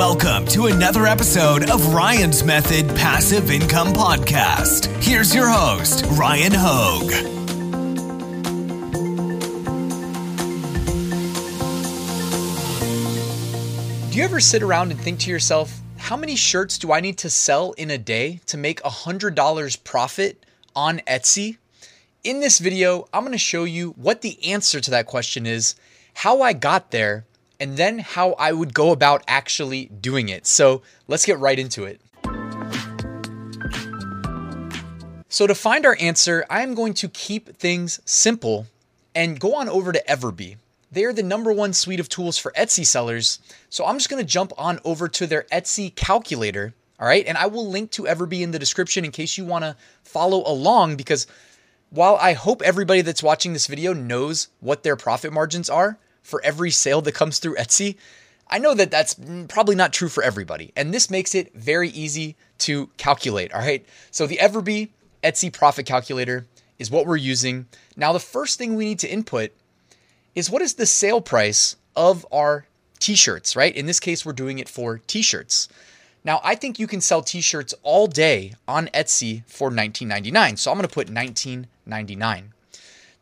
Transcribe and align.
Welcome 0.00 0.46
to 0.46 0.64
another 0.68 1.04
episode 1.04 1.68
of 1.68 1.92
Ryan's 1.92 2.42
Method 2.42 2.88
Passive 2.96 3.50
Income 3.50 3.88
Podcast. 3.88 4.86
Here's 5.02 5.34
your 5.34 5.46
host, 5.46 6.06
Ryan 6.12 6.52
Hogue. 6.54 7.10
Do 14.10 14.16
you 14.16 14.24
ever 14.24 14.40
sit 14.40 14.62
around 14.62 14.90
and 14.90 14.98
think 14.98 15.20
to 15.20 15.30
yourself, 15.30 15.78
how 15.98 16.16
many 16.16 16.34
shirts 16.34 16.78
do 16.78 16.92
I 16.92 17.00
need 17.00 17.18
to 17.18 17.28
sell 17.28 17.72
in 17.72 17.90
a 17.90 17.98
day 17.98 18.40
to 18.46 18.56
make 18.56 18.80
$100 18.80 19.84
profit 19.84 20.46
on 20.74 21.00
Etsy? 21.00 21.58
In 22.24 22.40
this 22.40 22.58
video, 22.58 23.06
I'm 23.12 23.20
going 23.20 23.32
to 23.32 23.38
show 23.38 23.64
you 23.64 23.90
what 23.98 24.22
the 24.22 24.42
answer 24.50 24.80
to 24.80 24.90
that 24.92 25.04
question 25.04 25.44
is, 25.44 25.74
how 26.14 26.40
I 26.40 26.54
got 26.54 26.90
there, 26.90 27.26
and 27.60 27.76
then 27.76 27.98
how 27.98 28.32
I 28.32 28.52
would 28.52 28.74
go 28.74 28.90
about 28.90 29.22
actually 29.28 29.86
doing 29.86 30.30
it. 30.30 30.46
So 30.46 30.82
let's 31.06 31.26
get 31.26 31.38
right 31.38 31.58
into 31.58 31.84
it. 31.84 32.00
So, 35.32 35.46
to 35.46 35.54
find 35.54 35.86
our 35.86 35.96
answer, 36.00 36.44
I 36.50 36.62
am 36.62 36.74
going 36.74 36.92
to 36.94 37.08
keep 37.08 37.56
things 37.56 38.00
simple 38.04 38.66
and 39.14 39.38
go 39.38 39.54
on 39.54 39.68
over 39.68 39.92
to 39.92 40.02
Everbee. 40.08 40.56
They're 40.90 41.12
the 41.12 41.22
number 41.22 41.52
one 41.52 41.72
suite 41.72 42.00
of 42.00 42.08
tools 42.08 42.36
for 42.36 42.50
Etsy 42.58 42.84
sellers. 42.84 43.38
So, 43.68 43.86
I'm 43.86 43.96
just 43.96 44.10
going 44.10 44.20
to 44.20 44.28
jump 44.28 44.52
on 44.58 44.80
over 44.84 45.06
to 45.06 45.28
their 45.28 45.44
Etsy 45.52 45.94
calculator. 45.94 46.74
All 46.98 47.06
right. 47.06 47.24
And 47.26 47.38
I 47.38 47.46
will 47.46 47.66
link 47.66 47.92
to 47.92 48.02
Everbee 48.02 48.42
in 48.42 48.50
the 48.50 48.58
description 48.58 49.04
in 49.04 49.12
case 49.12 49.38
you 49.38 49.44
want 49.44 49.64
to 49.64 49.76
follow 50.02 50.42
along 50.46 50.96
because 50.96 51.28
while 51.90 52.16
I 52.20 52.34
hope 52.34 52.60
everybody 52.60 53.00
that's 53.00 53.22
watching 53.22 53.52
this 53.52 53.68
video 53.68 53.94
knows 53.94 54.48
what 54.58 54.82
their 54.82 54.96
profit 54.96 55.32
margins 55.32 55.70
are, 55.70 55.96
for 56.22 56.40
every 56.44 56.70
sale 56.70 57.00
that 57.02 57.12
comes 57.12 57.38
through 57.38 57.56
Etsy. 57.56 57.96
I 58.48 58.58
know 58.58 58.74
that 58.74 58.90
that's 58.90 59.14
probably 59.48 59.76
not 59.76 59.92
true 59.92 60.08
for 60.08 60.22
everybody, 60.22 60.72
and 60.76 60.92
this 60.92 61.08
makes 61.10 61.34
it 61.34 61.54
very 61.54 61.88
easy 61.90 62.36
to 62.58 62.90
calculate. 62.96 63.52
All 63.52 63.60
right. 63.60 63.84
So 64.10 64.26
the 64.26 64.38
Everbee 64.38 64.88
Etsy 65.22 65.52
profit 65.52 65.86
calculator 65.86 66.46
is 66.78 66.90
what 66.90 67.06
we're 67.06 67.16
using. 67.16 67.66
Now, 67.96 68.12
the 68.12 68.18
first 68.18 68.58
thing 68.58 68.74
we 68.74 68.86
need 68.86 68.98
to 69.00 69.08
input 69.08 69.52
is 70.34 70.50
what 70.50 70.62
is 70.62 70.74
the 70.74 70.86
sale 70.86 71.20
price 71.20 71.76
of 71.94 72.26
our 72.32 72.66
t 72.98 73.14
shirts, 73.14 73.54
right? 73.54 73.74
In 73.74 73.86
this 73.86 74.00
case, 74.00 74.24
we're 74.24 74.32
doing 74.32 74.58
it 74.58 74.68
for 74.68 74.98
t 74.98 75.22
shirts. 75.22 75.68
Now, 76.24 76.40
I 76.44 76.54
think 76.54 76.78
you 76.78 76.86
can 76.86 77.00
sell 77.00 77.22
t 77.22 77.40
shirts 77.40 77.74
all 77.82 78.06
day 78.06 78.54
on 78.66 78.88
Etsy 78.88 79.44
for 79.46 79.70
$19.99. 79.70 80.58
So 80.58 80.70
I'm 80.70 80.76
going 80.76 80.88
to 80.88 80.94
put 80.94 81.08
$19.99. 81.08 82.44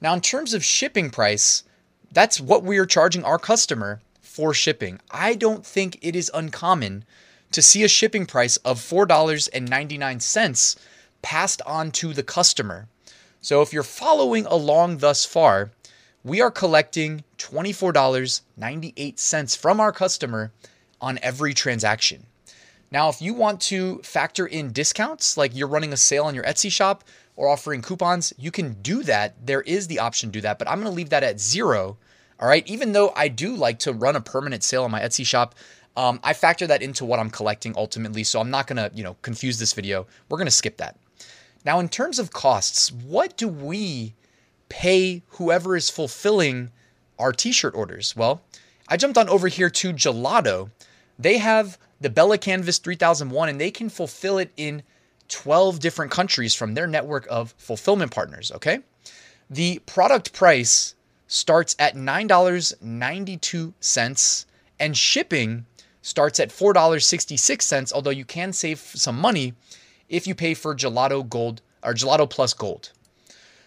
Now, 0.01 0.15
in 0.15 0.21
terms 0.21 0.55
of 0.55 0.65
shipping 0.65 1.11
price, 1.11 1.65
that's 2.13 2.41
what 2.41 2.63
we 2.63 2.79
are 2.79 2.87
charging 2.87 3.25
our 3.25 3.39
customer 3.39 4.01
for 4.21 4.55
shipping. 4.55 5.01
I 5.11 5.35
don't 5.35 5.67
think 5.67 5.99
it 6.01 6.17
is 6.17 6.31
uncommon 6.33 7.05
to 7.53 7.63
see 7.63 7.83
a 7.83 7.89
shipping 7.89 8.27
price 8.27 8.59
of 8.59 8.79
$4.99 8.79 10.77
passed 11.23 11.63
on 11.67 11.91
to 11.93 12.13
the 12.13 12.23
customer. 12.23 12.89
So 13.41 13.63
if 13.63 13.73
you're 13.73 13.83
following 13.83 14.45
along 14.47 14.99
thus 14.99 15.25
far, 15.25 15.71
we 16.25 16.41
are 16.41 16.51
collecting 16.51 17.23
$24.98 17.39 19.57
from 19.57 19.79
our 19.81 19.93
customer 19.93 20.51
on 21.01 21.19
every 21.23 21.55
transaction. 21.55 22.27
Now, 22.91 23.09
if 23.09 23.23
you 23.23 23.35
want 23.35 23.61
to 23.63 23.99
factor 23.99 24.47
in 24.47 24.73
discounts, 24.73 25.37
like 25.37 25.55
you're 25.55 25.69
running 25.69 25.93
a 25.93 25.97
sale 25.97 26.25
on 26.25 26.35
your 26.35 26.43
Etsy 26.45 26.73
shop 26.73 27.05
or 27.39 27.49
offering 27.49 27.81
coupons, 27.81 28.33
you 28.37 28.51
can 28.51 28.73
do 28.83 29.05
that. 29.05 29.47
There 29.47 29.63
is 29.63 29.87
the 29.87 30.01
option 30.01 30.29
to 30.29 30.33
do 30.33 30.41
that, 30.41 30.59
but 30.59 30.69
I'm 30.69 30.81
going 30.81 30.91
to 30.91 30.97
leave 30.97 31.11
that 31.11 31.23
at 31.23 31.39
zero. 31.39 31.97
All 32.41 32.49
right. 32.49 32.67
Even 32.67 32.91
though 32.91 33.13
I 33.15 33.29
do 33.29 33.55
like 33.55 33.79
to 33.81 33.93
run 33.93 34.17
a 34.17 34.21
permanent 34.21 34.65
sale 34.65 34.83
on 34.83 34.91
my 34.91 35.01
Etsy 35.01 35.25
shop, 35.25 35.55
um, 35.97 36.19
I 36.25 36.33
factor 36.33 36.67
that 36.67 36.83
into 36.83 37.05
what 37.05 37.21
I'm 37.21 37.31
collecting 37.31 37.75
ultimately. 37.77 38.25
So 38.25 38.41
I'm 38.41 38.51
not 38.51 38.67
going 38.67 38.77
to, 38.77 38.91
you 38.93 39.05
know, 39.05 39.17
confuse 39.23 39.61
this 39.61 39.73
video. 39.73 40.05
We're 40.29 40.39
going 40.39 40.49
to 40.49 40.53
skip 40.53 40.79
that. 40.79 40.99
Now, 41.65 41.79
in 41.79 41.89
terms 41.89 42.19
of 42.19 42.33
costs, 42.33 42.91
what 42.91 43.37
do 43.37 43.47
we 43.47 44.15
pay 44.69 45.23
whoever 45.29 45.77
is 45.77 45.91
fulfilling 45.91 46.73
our 47.21 47.33
t-shirt 47.33 47.75
orders? 47.77 48.17
Well, 48.17 48.43
I 48.89 48.97
jumped 48.97 49.17
on 49.17 49.29
over 49.29 49.47
here 49.47 49.71
to 49.71 49.93
Gelato. 49.93 50.71
They 51.17 51.39
have 51.39 51.79
the 52.01 52.11
Bella 52.11 52.37
Canvas 52.37 52.79
3001 52.79 53.49
and 53.49 53.61
they 53.61 53.71
can 53.71 53.89
fulfill 53.89 54.39
it 54.39 54.51
in 54.57 54.83
12 55.29 55.81
different 55.81 56.11
countries 56.11 56.55
from 56.55 56.75
their 56.75 56.87
network 56.87 57.27
of 57.31 57.55
fulfillment 57.59 58.11
partners, 58.11 58.51
okay? 58.53 58.79
The 59.51 59.81
product 59.81 60.33
price 60.33 60.95
starts 61.27 61.77
at 61.79 61.95
$9.92 61.95 64.45
and 64.81 64.97
shipping 64.97 65.67
starts 66.03 66.41
at 66.41 66.49
$4.66, 66.49 67.93
although 67.93 68.11
you 68.11 68.25
can 68.25 68.53
save 68.53 68.79
some 68.79 69.19
money 69.19 69.55
if 70.09 70.27
you 70.27 70.35
pay 70.35 70.55
for 70.55 70.75
Gelato 70.75 71.29
Gold 71.29 71.61
or 71.83 71.95
Gelato 71.95 72.29
Plus 72.29 72.55
Gold. 72.55 72.91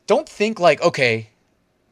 don't 0.07 0.27
think 0.27 0.59
like, 0.59 0.81
okay, 0.81 1.29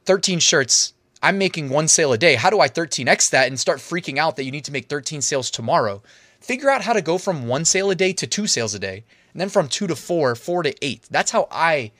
13 0.05 0.39
shirts, 0.39 0.93
I'm 1.21 1.37
making 1.37 1.69
one 1.69 1.87
sale 1.87 2.11
a 2.11 2.17
day. 2.17 2.35
How 2.35 2.49
do 2.49 2.59
I 2.59 2.67
13x 2.67 3.29
that 3.29 3.47
and 3.47 3.59
start 3.59 3.79
freaking 3.79 4.17
out 4.17 4.35
that 4.35 4.43
you 4.43 4.51
need 4.51 4.65
to 4.65 4.71
make 4.71 4.89
13 4.89 5.21
sales 5.21 5.49
tomorrow? 5.49 6.01
Figure 6.41 6.69
out 6.69 6.81
how 6.81 6.93
to 6.93 7.01
go 7.01 7.17
from 7.17 7.47
one 7.47 7.63
sale 7.63 7.89
a 7.89 7.95
day 7.95 8.11
to 8.13 8.27
two 8.27 8.47
sales 8.47 8.75
a 8.75 8.79
day, 8.79 9.05
and 9.31 9.39
then 9.39 9.47
from 9.47 9.69
two 9.69 9.87
to 9.87 9.95
four, 9.95 10.35
four 10.35 10.63
to 10.63 10.75
eight. 10.85 11.07
That's 11.09 11.31
how 11.31 11.47
I 11.49 11.91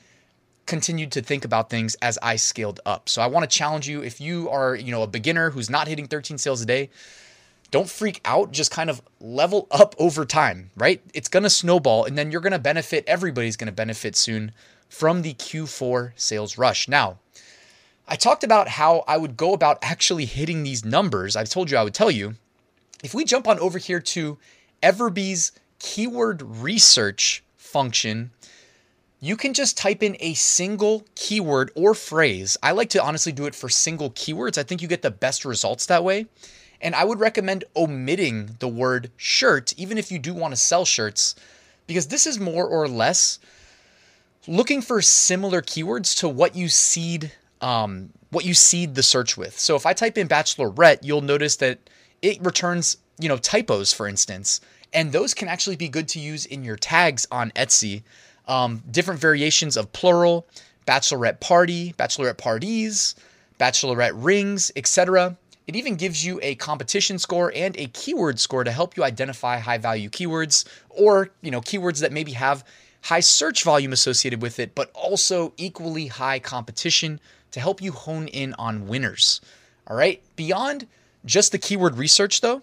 continued 0.66 1.14
to 1.14 1.22
think 1.22 1.46
about 1.46 1.70
things 1.70 1.96
as 2.02 2.20
I 2.22 2.36
scaled 2.36 2.82
up. 2.86 3.08
So 3.08 3.22
I 3.22 3.28
want 3.28 3.50
to 3.50 3.58
challenge 3.58 3.88
you 3.88 4.02
if 4.02 4.20
you 4.20 4.50
are, 4.50 4.76
you 4.76 4.92
know, 4.92 5.04
a 5.04 5.08
beginner 5.08 5.52
who's 5.52 5.70
not 5.70 5.88
hitting 5.88 6.08
13 6.08 6.38
sales 6.38 6.62
a 6.62 6.66
day, 6.66 6.90
don't 7.74 7.90
freak 7.90 8.22
out, 8.24 8.52
just 8.52 8.70
kind 8.70 8.88
of 8.88 9.02
level 9.20 9.68
up 9.72 9.96
over 9.98 10.26
time, 10.26 10.70
right? 10.78 11.02
It's 11.16 11.28
going 11.28 11.42
to 11.42 11.50
snowball 11.50 12.06
and 12.06 12.16
then 12.16 12.32
you're 12.32 12.40
going 12.40 12.54
to 12.54 12.60
benefit, 12.60 13.04
everybody's 13.08 13.58
going 13.58 13.66
to 13.66 13.74
benefit 13.74 14.16
soon 14.16 14.52
from 14.90 15.24
the 15.24 15.34
Q4 15.34 16.12
sales 16.16 16.56
rush. 16.56 16.88
Now, 16.88 17.18
I 18.08 18.16
talked 18.16 18.44
about 18.44 18.68
how 18.68 19.04
I 19.08 19.18
would 19.18 19.36
go 19.36 19.54
about 19.54 19.80
actually 19.82 20.26
hitting 20.26 20.62
these 20.62 20.86
numbers. 20.86 21.36
I 21.36 21.46
told 21.46 21.72
you 21.72 21.78
I 21.78 21.84
would 21.84 21.96
tell 21.96 22.12
you. 22.12 22.36
If 23.04 23.16
we 23.16 23.26
jump 23.26 23.48
on 23.48 23.58
over 23.58 23.80
here 23.80 24.00
to 24.00 24.38
Everbee's 24.84 25.52
keyword 25.80 26.44
research 26.44 27.44
function, 27.58 28.30
you 29.20 29.36
can 29.36 29.56
just 29.56 29.80
type 29.80 30.04
in 30.04 30.16
a 30.20 30.36
single 30.36 31.06
keyword 31.16 31.72
or 31.74 31.96
phrase. 31.96 32.56
I 32.62 32.74
like 32.74 32.92
to 32.92 33.04
honestly 33.04 33.32
do 33.32 33.48
it 33.48 33.56
for 33.56 33.68
single 33.68 34.12
keywords. 34.12 34.60
I 34.60 34.64
think 34.64 34.84
you 34.84 34.88
get 34.88 35.02
the 35.02 35.10
best 35.10 35.44
results 35.44 35.88
that 35.88 36.04
way. 36.04 36.28
And 36.84 36.94
I 36.94 37.06
would 37.06 37.20
recommend 37.20 37.64
omitting 37.76 38.58
the 38.60 38.68
word 38.68 39.10
shirt, 39.18 39.74
even 39.78 39.98
if 39.98 40.12
you 40.12 40.20
do 40.20 40.34
want 40.34 40.52
to 40.52 40.58
sell 40.58 40.84
shirts, 40.86 41.34
because 41.88 42.08
this 42.08 42.28
is 42.28 42.40
more 42.40 42.68
or 42.68 42.88
less 42.88 43.40
looking 44.48 44.82
for 44.82 45.02
similar 45.02 45.62
keywords 45.62 46.16
to 46.20 46.28
what 46.28 46.56
you 46.56 46.68
seed 46.68 47.32
um, 47.62 48.10
what 48.30 48.44
you 48.44 48.54
seed 48.54 48.96
the 48.96 49.04
search 49.04 49.38
with. 49.38 49.58
So 49.58 49.78
if 49.78 49.86
I 49.86 49.94
type 49.94 50.18
in 50.18 50.28
bachelorette, 50.28 51.00
you'll 51.02 51.22
notice 51.22 51.56
that 51.58 51.80
it 52.22 52.44
returns, 52.44 52.98
you 53.18 53.30
know, 53.30 53.38
typos, 53.38 53.94
for 53.94 54.06
instance, 54.06 54.60
and 54.92 55.14
those 55.14 55.34
can 55.34 55.48
actually 55.48 55.78
be 55.78 55.88
good 55.88 56.10
to 56.10 56.20
use 56.20 56.46
in 56.46 56.64
your 56.64 56.76
tags 56.76 57.26
on 57.32 57.52
Etsy. 57.52 58.04
Um, 58.48 58.84
different 58.92 59.22
variations 59.22 59.78
of 59.78 59.94
plural, 59.94 60.46
bachelorette 60.86 61.40
party, 61.40 61.94
bachelorette 61.94 62.38
parties, 62.38 63.16
bachelorette 63.58 64.12
rings, 64.14 64.72
etc. 64.76 65.38
It 65.66 65.76
even 65.76 65.96
gives 65.96 66.26
you 66.26 66.40
a 66.42 66.56
competition 66.56 67.18
score 67.20 67.52
and 67.56 67.76
a 67.78 67.88
keyword 67.88 68.40
score 68.40 68.64
to 68.64 68.72
help 68.72 68.98
you 68.98 69.04
identify 69.04 69.58
high 69.60 69.78
value 69.78 70.10
keywords 70.10 70.66
or, 70.90 71.30
you 71.42 71.52
know, 71.52 71.62
keywords 71.62 72.02
that 72.02 72.12
maybe 72.12 72.34
have 72.34 72.66
high 73.04 73.22
search 73.22 73.64
volume 73.64 73.94
associated 73.94 74.42
with 74.42 74.60
it, 74.60 74.76
but 74.76 74.92
also 74.94 75.54
equally 75.58 76.08
high 76.08 76.40
competition 76.40 77.20
to 77.52 77.60
help 77.60 77.82
you 77.82 77.92
hone 77.92 78.28
in 78.28 78.54
on 78.56 78.88
winners. 78.88 79.42
All 79.88 79.96
right. 79.96 80.22
Beyond 80.36 80.88
just 81.26 81.52
the 81.52 81.58
keyword 81.58 81.98
research, 81.98 82.42
though, 82.42 82.62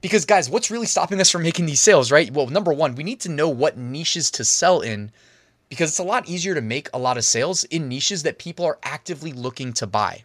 because 0.00 0.24
guys, 0.24 0.48
what's 0.48 0.70
really 0.70 0.86
stopping 0.86 1.20
us 1.20 1.30
from 1.30 1.42
making 1.42 1.66
these 1.66 1.80
sales, 1.80 2.12
right? 2.12 2.30
Well, 2.30 2.46
number 2.46 2.72
one, 2.72 2.94
we 2.94 3.04
need 3.04 3.20
to 3.20 3.28
know 3.28 3.48
what 3.48 3.76
niches 3.76 4.30
to 4.32 4.44
sell 4.44 4.80
in 4.80 5.10
because 5.68 5.90
it's 5.90 5.98
a 5.98 6.04
lot 6.04 6.28
easier 6.28 6.54
to 6.54 6.60
make 6.60 6.88
a 6.92 6.98
lot 6.98 7.18
of 7.18 7.24
sales 7.24 7.64
in 7.64 7.88
niches 7.88 8.22
that 8.22 8.38
people 8.38 8.64
are 8.64 8.78
actively 8.82 9.32
looking 9.32 9.72
to 9.74 9.86
buy. 9.86 10.22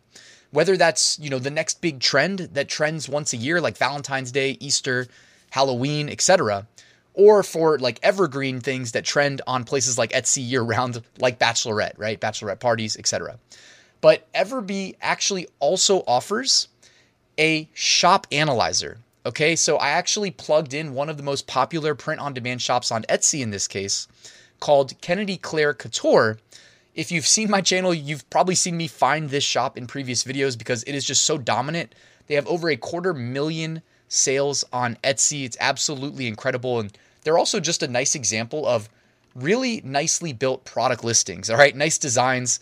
Whether 0.53 0.77
that's, 0.77 1.17
you 1.17 1.31
know, 1.31 1.39
the 1.39 1.49
next 1.49 1.81
big 1.81 1.99
trend 1.99 2.39
that 2.53 2.69
trends 2.69 3.09
once 3.09 3.33
a 3.33 3.37
year 3.37 3.59
like 3.59 3.75
Valentine's 3.75 4.31
Day, 4.31 4.55
Easter, 4.59 5.07
Halloween, 5.49 6.09
etc., 6.09 6.67
or 7.15 7.41
for 7.41 7.79
like 7.79 7.99
evergreen 8.03 8.59
things 8.59 8.91
that 8.91 9.03
trend 9.03 9.41
on 9.47 9.63
places 9.63 9.97
like 9.97 10.11
Etsy 10.11 10.47
year 10.47 10.61
round 10.61 11.01
like 11.19 11.39
bachelorette, 11.39 11.97
right? 11.97 12.21
Bachelorette 12.21 12.59
parties, 12.59 12.95
etc. 12.97 13.39
But 13.99 14.31
Everbee 14.33 14.95
actually 15.01 15.47
also 15.59 16.03
offers 16.07 16.67
a 17.39 17.67
shop 17.73 18.27
analyzer. 18.31 18.99
Okay, 19.25 19.55
so 19.55 19.77
I 19.77 19.89
actually 19.89 20.29
plugged 20.31 20.73
in 20.73 20.93
one 20.93 21.09
of 21.09 21.17
the 21.17 21.23
most 21.23 21.47
popular 21.47 21.95
print 21.95 22.21
on 22.21 22.33
demand 22.33 22.61
shops 22.61 22.91
on 22.91 23.03
Etsy 23.03 23.41
in 23.41 23.49
this 23.49 23.67
case 23.67 24.07
called 24.59 24.99
Kennedy 25.01 25.37
Claire 25.37 25.73
Couture. 25.73 26.37
If 26.95 27.11
you've 27.11 27.27
seen 27.27 27.49
my 27.49 27.61
channel, 27.61 27.93
you've 27.93 28.29
probably 28.29 28.53
seen 28.55 28.77
me 28.77 28.87
find 28.87 29.29
this 29.29 29.43
shop 29.43 29.77
in 29.77 29.87
previous 29.87 30.23
videos 30.23 30.57
because 30.57 30.83
it 30.83 30.93
is 30.93 31.05
just 31.05 31.23
so 31.23 31.37
dominant. 31.39 31.95
They 32.27 32.35
have 32.35 32.47
over 32.47 32.69
a 32.69 32.77
quarter 32.77 33.13
million 33.13 33.81
sales 34.07 34.63
on 34.71 34.97
Etsy. 35.03 35.43
It's 35.43 35.57
absolutely 35.59 36.27
incredible. 36.27 36.79
And 36.79 36.95
they're 37.23 37.37
also 37.37 37.59
just 37.59 37.81
a 37.81 37.87
nice 37.87 38.13
example 38.13 38.67
of 38.67 38.89
really 39.33 39.81
nicely 39.83 40.33
built 40.33 40.65
product 40.65 41.03
listings. 41.03 41.49
All 41.49 41.57
right, 41.57 41.75
nice 41.75 41.97
designs 41.97 42.59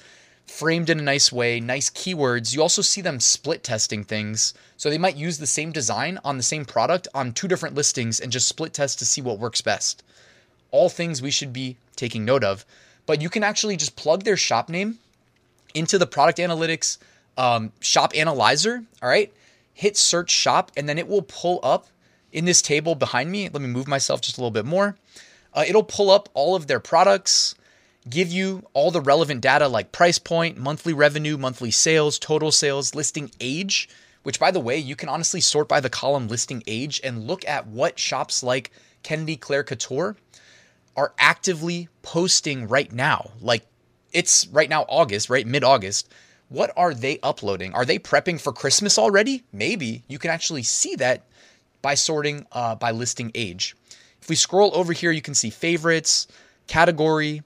framed 0.47 0.89
in 0.89 0.99
a 0.99 1.03
nice 1.03 1.31
way, 1.31 1.59
nice 1.59 1.89
keywords. 1.89 2.53
You 2.53 2.61
also 2.61 2.81
see 2.81 3.01
them 3.01 3.19
split 3.19 3.63
testing 3.63 4.03
things. 4.03 4.53
So 4.77 4.89
they 4.89 4.97
might 4.97 5.15
use 5.17 5.37
the 5.37 5.47
same 5.47 5.71
design 5.71 6.19
on 6.23 6.37
the 6.37 6.43
same 6.43 6.63
product 6.63 7.07
on 7.13 7.33
two 7.33 7.47
different 7.47 7.75
listings 7.75 8.19
and 8.19 8.31
just 8.31 8.47
split 8.47 8.73
test 8.73 8.99
to 8.99 9.05
see 9.05 9.21
what 9.21 9.39
works 9.39 9.61
best. 9.61 10.03
All 10.71 10.87
things 10.87 11.21
we 11.21 11.31
should 11.31 11.51
be 11.51 11.75
taking 11.97 12.23
note 12.23 12.45
of. 12.45 12.65
But 13.11 13.21
you 13.21 13.29
can 13.29 13.43
actually 13.43 13.75
just 13.75 13.97
plug 13.97 14.23
their 14.23 14.37
shop 14.37 14.69
name 14.69 14.97
into 15.73 15.97
the 15.97 16.07
product 16.07 16.39
analytics 16.39 16.97
um, 17.35 17.73
shop 17.81 18.13
analyzer. 18.15 18.85
All 19.03 19.09
right. 19.09 19.33
Hit 19.73 19.97
search 19.97 20.31
shop, 20.31 20.71
and 20.77 20.87
then 20.87 20.97
it 20.97 21.09
will 21.09 21.23
pull 21.23 21.59
up 21.61 21.87
in 22.31 22.45
this 22.45 22.61
table 22.61 22.95
behind 22.95 23.29
me. 23.29 23.49
Let 23.49 23.61
me 23.61 23.67
move 23.67 23.85
myself 23.85 24.21
just 24.21 24.37
a 24.37 24.39
little 24.39 24.49
bit 24.49 24.63
more. 24.63 24.95
Uh, 25.53 25.65
it'll 25.67 25.83
pull 25.83 26.09
up 26.09 26.29
all 26.33 26.55
of 26.55 26.67
their 26.67 26.79
products, 26.79 27.53
give 28.09 28.31
you 28.31 28.65
all 28.71 28.91
the 28.91 29.01
relevant 29.01 29.41
data 29.41 29.67
like 29.67 29.91
price 29.91 30.17
point, 30.17 30.57
monthly 30.57 30.93
revenue, 30.93 31.37
monthly 31.37 31.69
sales, 31.69 32.17
total 32.17 32.49
sales, 32.49 32.95
listing 32.95 33.29
age, 33.41 33.89
which 34.23 34.39
by 34.39 34.51
the 34.51 34.61
way, 34.61 34.77
you 34.77 34.95
can 34.95 35.09
honestly 35.09 35.41
sort 35.41 35.67
by 35.67 35.81
the 35.81 35.89
column 35.89 36.29
listing 36.29 36.63
age 36.65 37.01
and 37.03 37.27
look 37.27 37.45
at 37.45 37.67
what 37.67 37.99
shops 37.99 38.41
like 38.41 38.71
Kennedy 39.03 39.35
Claire 39.35 39.65
Couture 39.65 40.15
are 40.95 41.13
actively 41.17 41.89
posting 42.01 42.67
right 42.67 42.91
now. 42.91 43.31
Like 43.41 43.65
it's 44.11 44.47
right 44.47 44.69
now 44.69 44.85
August, 44.87 45.29
right? 45.29 45.45
Mid 45.45 45.63
August. 45.63 46.11
What 46.49 46.71
are 46.75 46.93
they 46.93 47.17
uploading? 47.23 47.73
Are 47.73 47.85
they 47.85 47.97
prepping 47.97 48.39
for 48.39 48.51
Christmas 48.51 48.97
already? 48.97 49.43
Maybe. 49.53 50.03
You 50.09 50.19
can 50.19 50.31
actually 50.31 50.63
see 50.63 50.95
that 50.97 51.23
by 51.81 51.95
sorting 51.95 52.45
uh, 52.51 52.75
by 52.75 52.91
listing 52.91 53.31
age. 53.35 53.75
If 54.21 54.29
we 54.29 54.35
scroll 54.35 54.71
over 54.75 54.93
here, 54.93 55.11
you 55.11 55.21
can 55.21 55.33
see 55.33 55.49
favorites, 55.49 56.27
category, 56.67 57.43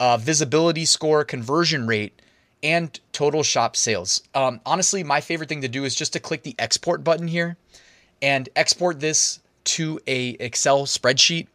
uh, 0.00 0.16
visibility 0.16 0.84
score, 0.84 1.24
conversion 1.24 1.86
rate, 1.86 2.20
and 2.62 2.98
total 3.12 3.42
shop 3.42 3.76
sales. 3.76 4.22
Um, 4.34 4.60
honestly, 4.66 5.04
my 5.04 5.20
favorite 5.20 5.48
thing 5.48 5.60
to 5.62 5.68
do 5.68 5.84
is 5.84 5.94
just 5.94 6.12
to 6.14 6.20
click 6.20 6.42
the 6.42 6.54
export 6.58 7.04
button 7.04 7.28
here 7.28 7.56
and 8.22 8.48
export 8.56 9.00
this 9.00 9.40
to 9.64 10.00
a 10.06 10.30
Excel 10.40 10.86
spreadsheet. 10.86 11.46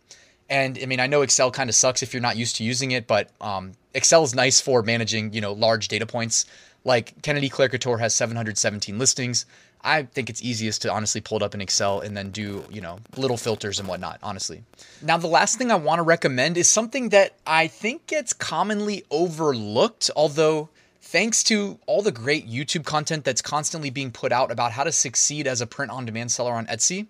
And 0.49 0.77
I 0.81 0.85
mean, 0.85 0.99
I 0.99 1.07
know 1.07 1.21
Excel 1.21 1.51
kind 1.51 1.69
of 1.69 1.75
sucks 1.75 2.03
if 2.03 2.13
you're 2.13 2.21
not 2.21 2.37
used 2.37 2.57
to 2.57 2.63
using 2.63 2.91
it, 2.91 3.07
but 3.07 3.29
um, 3.41 3.73
Excel 3.93 4.23
is 4.23 4.35
nice 4.35 4.61
for 4.61 4.83
managing, 4.83 5.33
you 5.33 5.41
know, 5.41 5.53
large 5.53 5.87
data 5.87 6.05
points. 6.05 6.45
Like 6.83 7.19
Kennedy 7.23 7.49
Couture 7.49 7.97
has 7.97 8.13
717 8.13 8.99
listings. 8.99 9.45
I 9.85 10.03
think 10.03 10.29
it's 10.31 10.43
easiest 10.43 10.81
to 10.81 10.91
honestly 10.91 11.21
pull 11.21 11.37
it 11.37 11.43
up 11.43 11.53
in 11.53 11.61
Excel 11.61 11.99
and 11.99 12.17
then 12.17 12.31
do, 12.31 12.65
you 12.71 12.81
know, 12.81 12.99
little 13.15 13.37
filters 13.37 13.79
and 13.79 13.87
whatnot, 13.87 14.19
honestly. 14.23 14.63
Now, 15.01 15.17
the 15.17 15.27
last 15.27 15.59
thing 15.59 15.69
I 15.69 15.75
want 15.75 15.99
to 15.99 16.03
recommend 16.03 16.57
is 16.57 16.67
something 16.67 17.09
that 17.09 17.33
I 17.45 17.67
think 17.67 18.07
gets 18.07 18.33
commonly 18.33 19.03
overlooked, 19.11 20.09
although 20.15 20.69
thanks 21.03 21.43
to 21.43 21.77
all 21.85 22.01
the 22.01 22.11
great 22.11 22.49
YouTube 22.49 22.83
content 22.83 23.23
that's 23.23 23.43
constantly 23.43 23.91
being 23.91 24.11
put 24.11 24.31
out 24.31 24.51
about 24.51 24.71
how 24.71 24.83
to 24.83 24.91
succeed 24.91 25.45
as 25.45 25.61
a 25.61 25.67
print 25.67 25.91
on 25.91 26.03
demand 26.05 26.31
seller 26.31 26.53
on 26.53 26.65
Etsy, 26.65 27.05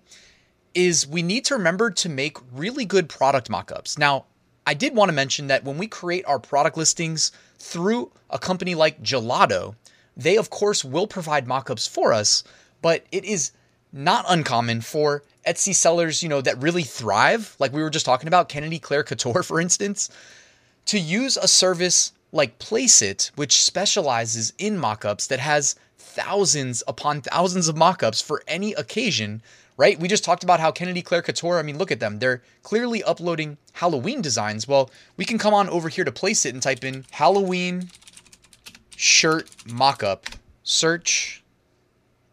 is 0.75 1.07
we 1.07 1.24
need 1.24 1.45
to 1.45 1.56
remember 1.56 1.89
to 1.89 2.10
make 2.10 2.38
really 2.51 2.86
good 2.86 3.10
product 3.10 3.50
mockups. 3.50 3.97
Now, 3.97 4.26
I 4.68 4.73
did 4.73 4.95
want 4.95 5.09
to 5.09 5.14
mention 5.14 5.47
that 5.47 5.64
when 5.64 5.78
we 5.78 5.88
create 5.88 6.26
our 6.26 6.40
product 6.40 6.78
listings 6.78 7.31
through 7.57 8.11
a 8.30 8.38
company 8.38 8.76
like 8.76 9.02
Gelato, 9.02 9.76
they 10.18 10.38
of 10.38 10.49
course 10.49 10.83
will 10.83 11.07
provide 11.07 11.47
mockups 11.47 11.90
for 11.90 12.14
us, 12.14 12.44
but 12.81 13.06
it 13.11 13.26
is 13.26 13.52
not 13.94 14.26
uncommon 14.28 14.81
for 14.81 15.23
Etsy 15.47 15.73
sellers, 15.73 16.23
you 16.23 16.30
know, 16.30 16.42
that 16.42 16.61
really 16.61 16.83
thrive, 16.83 17.56
like 17.59 17.71
we 17.71 17.81
were 17.81 17.90
just 17.90 18.06
talking 18.06 18.28
about, 18.28 18.49
Kennedy 18.49 18.80
Claire 18.80 19.04
Couture, 19.04 19.44
for 19.44 19.59
instance, 19.59 20.09
to 20.85 20.99
use 20.99 21.38
a 21.38 21.47
service 21.47 22.11
like 22.31 22.59
Placeit, 22.59 23.31
which 23.35 23.61
specializes 23.61 24.52
in 24.57 24.78
mockups 24.78 25.28
that 25.28 25.40
has 25.40 25.76
thousands 25.97 26.83
upon 26.88 27.21
thousands 27.21 27.68
of 27.68 27.76
mockups 27.76 28.23
for 28.23 28.44
any 28.47 28.73
occasion, 28.73 29.42
right? 29.77 29.99
We 29.99 30.07
just 30.07 30.23
talked 30.23 30.44
about 30.44 30.59
how 30.59 30.71
Kennedy 30.71 31.01
Claire 31.01 31.21
Couture, 31.21 31.59
I 31.59 31.63
mean, 31.63 31.77
look 31.77 31.91
at 31.91 31.99
them. 31.99 32.19
They're 32.19 32.41
clearly 32.63 33.03
uploading 33.03 33.57
Halloween 33.73 34.21
designs. 34.21 34.67
Well, 34.67 34.89
we 35.17 35.25
can 35.25 35.37
come 35.37 35.53
on 35.53 35.69
over 35.69 35.89
here 35.89 36.05
to 36.05 36.11
Placeit 36.11 36.51
and 36.51 36.61
type 36.61 36.83
in 36.83 37.05
Halloween 37.11 37.89
shirt 38.95 39.49
mockup, 39.67 40.35
search 40.63 41.44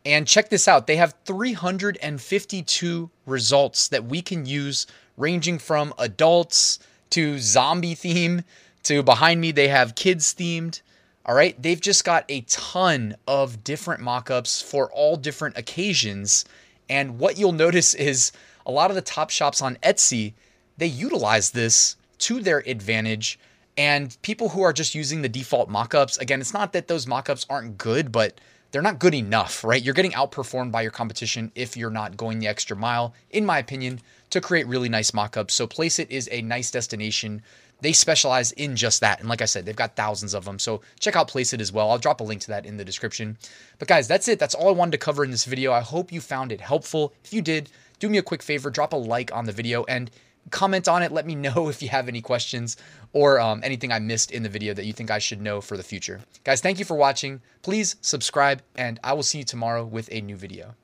and 0.04 0.26
check 0.26 0.48
this 0.48 0.66
out 0.66 0.86
they 0.86 0.96
have 0.96 1.14
352 1.24 3.10
results 3.26 3.88
that 3.88 4.04
we 4.04 4.20
can 4.22 4.46
use, 4.46 4.86
ranging 5.16 5.58
from 5.58 5.94
adults 5.98 6.78
to 7.10 7.38
zombie 7.38 7.94
theme 7.94 8.42
to 8.84 9.02
behind 9.02 9.40
me, 9.40 9.52
they 9.52 9.68
have 9.68 9.94
kids 9.94 10.34
themed. 10.34 10.82
All 11.24 11.36
right, 11.36 11.60
they've 11.60 11.80
just 11.80 12.04
got 12.04 12.24
a 12.28 12.40
ton 12.42 13.14
of 13.28 13.62
different 13.62 14.02
mockups 14.02 14.62
for 14.62 14.90
all 14.90 15.16
different 15.16 15.56
occasions. 15.56 16.44
And 16.92 17.18
what 17.18 17.38
you'll 17.38 17.52
notice 17.52 17.94
is 17.94 18.32
a 18.66 18.70
lot 18.70 18.90
of 18.90 18.96
the 18.96 19.00
top 19.00 19.30
shops 19.30 19.62
on 19.62 19.76
Etsy, 19.76 20.34
they 20.76 20.86
utilize 20.86 21.52
this 21.52 21.96
to 22.18 22.42
their 22.42 22.58
advantage. 22.66 23.38
And 23.78 24.14
people 24.20 24.50
who 24.50 24.60
are 24.60 24.74
just 24.74 24.94
using 24.94 25.22
the 25.22 25.28
default 25.30 25.70
mockups, 25.70 26.20
again, 26.20 26.42
it's 26.42 26.52
not 26.52 26.74
that 26.74 26.88
those 26.88 27.06
mockups 27.06 27.46
aren't 27.48 27.78
good, 27.78 28.12
but 28.12 28.38
they're 28.72 28.82
not 28.82 28.98
good 28.98 29.14
enough, 29.14 29.64
right? 29.64 29.82
You're 29.82 29.94
getting 29.94 30.12
outperformed 30.12 30.70
by 30.70 30.82
your 30.82 30.90
competition 30.90 31.50
if 31.54 31.78
you're 31.78 31.88
not 31.88 32.18
going 32.18 32.40
the 32.40 32.48
extra 32.48 32.76
mile, 32.76 33.14
in 33.30 33.46
my 33.46 33.58
opinion, 33.58 33.98
to 34.32 34.40
create 34.40 34.66
really 34.66 34.88
nice 34.88 35.10
mockups. 35.10 35.52
So 35.52 35.66
Placeit 35.66 36.08
is 36.10 36.28
a 36.32 36.42
nice 36.42 36.70
destination. 36.70 37.42
They 37.80 37.92
specialize 37.92 38.52
in 38.52 38.76
just 38.76 39.00
that. 39.00 39.20
And 39.20 39.28
like 39.28 39.42
I 39.42 39.46
said, 39.46 39.66
they've 39.66 39.76
got 39.76 39.94
thousands 39.94 40.34
of 40.34 40.44
them. 40.44 40.58
So 40.58 40.80
check 41.00 41.16
out 41.16 41.30
Placeit 41.30 41.60
as 41.60 41.72
well. 41.72 41.90
I'll 41.90 41.98
drop 41.98 42.20
a 42.20 42.24
link 42.24 42.40
to 42.42 42.48
that 42.48 42.64
in 42.64 42.76
the 42.76 42.84
description. 42.84 43.36
But 43.78 43.88
guys, 43.88 44.08
that's 44.08 44.28
it. 44.28 44.38
That's 44.38 44.54
all 44.54 44.68
I 44.68 44.72
wanted 44.72 44.92
to 44.92 44.98
cover 44.98 45.24
in 45.24 45.30
this 45.30 45.44
video. 45.44 45.72
I 45.72 45.80
hope 45.80 46.12
you 46.12 46.20
found 46.20 46.50
it 46.50 46.60
helpful. 46.60 47.12
If 47.24 47.32
you 47.32 47.42
did, 47.42 47.70
do 47.98 48.08
me 48.08 48.18
a 48.18 48.22
quick 48.22 48.42
favor, 48.42 48.70
drop 48.70 48.92
a 48.92 48.96
like 48.96 49.34
on 49.34 49.44
the 49.44 49.52
video 49.52 49.84
and 49.84 50.10
comment 50.50 50.88
on 50.88 51.02
it. 51.02 51.12
Let 51.12 51.26
me 51.26 51.34
know 51.46 51.68
if 51.68 51.82
you 51.82 51.90
have 51.90 52.08
any 52.08 52.22
questions 52.22 52.78
or 53.12 53.38
um, 53.38 53.60
anything 53.62 53.92
I 53.92 53.98
missed 53.98 54.30
in 54.30 54.42
the 54.42 54.48
video 54.48 54.72
that 54.72 54.86
you 54.86 54.94
think 54.94 55.10
I 55.10 55.18
should 55.18 55.42
know 55.42 55.60
for 55.60 55.76
the 55.76 55.82
future. 55.82 56.20
Guys, 56.44 56.62
thank 56.62 56.78
you 56.78 56.86
for 56.86 56.96
watching. 56.96 57.42
Please 57.60 57.96
subscribe, 58.00 58.62
and 58.76 58.98
I 59.04 59.12
will 59.12 59.22
see 59.22 59.38
you 59.38 59.44
tomorrow 59.44 59.84
with 59.84 60.08
a 60.10 60.22
new 60.22 60.36
video. 60.36 60.74